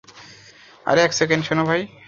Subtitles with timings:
[0.85, 1.81] আরে এক সেকেন্ড, শোনো ভাই।